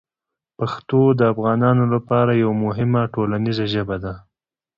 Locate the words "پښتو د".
0.57-1.21